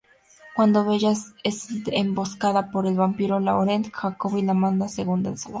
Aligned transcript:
Cuando 0.55 0.83
Bella 0.83 1.11
es 1.43 1.67
emboscada 1.85 2.71
por 2.71 2.87
el 2.87 2.95
vampiro 2.95 3.39
Laurent, 3.39 3.91
Jacob 3.93 4.35
y 4.35 4.41
la 4.41 4.55
manada 4.55 4.85
la 4.87 4.87
salvan. 4.89 5.35